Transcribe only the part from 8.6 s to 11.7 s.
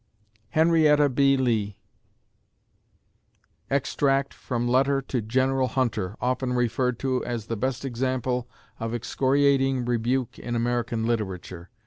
of excoriating rebuke in American literature.